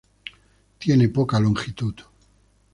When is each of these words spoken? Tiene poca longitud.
Tiene 0.79 1.09
poca 1.09 1.39
longitud. 1.39 1.93